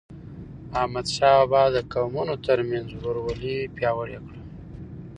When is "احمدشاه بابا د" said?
0.79-1.77